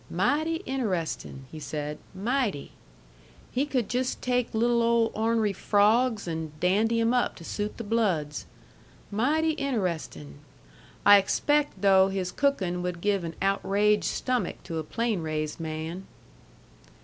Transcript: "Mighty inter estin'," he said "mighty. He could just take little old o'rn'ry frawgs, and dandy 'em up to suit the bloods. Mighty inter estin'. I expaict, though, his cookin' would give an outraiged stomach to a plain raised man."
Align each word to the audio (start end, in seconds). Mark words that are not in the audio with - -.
"Mighty 0.09 0.63
inter 0.65 0.95
estin'," 0.95 1.43
he 1.51 1.59
said 1.59 1.99
"mighty. 2.15 2.71
He 3.51 3.67
could 3.67 3.87
just 3.87 4.19
take 4.19 4.51
little 4.51 4.81
old 4.81 5.11
o'rn'ry 5.13 5.53
frawgs, 5.53 6.27
and 6.27 6.59
dandy 6.59 6.99
'em 6.99 7.13
up 7.13 7.35
to 7.35 7.43
suit 7.43 7.77
the 7.77 7.83
bloods. 7.83 8.47
Mighty 9.11 9.53
inter 9.59 9.85
estin'. 9.87 10.39
I 11.05 11.21
expaict, 11.21 11.81
though, 11.81 12.07
his 12.07 12.31
cookin' 12.31 12.81
would 12.81 12.99
give 12.99 13.23
an 13.23 13.35
outraiged 13.43 14.05
stomach 14.05 14.63
to 14.63 14.79
a 14.79 14.83
plain 14.83 15.21
raised 15.21 15.59
man." 15.59 16.07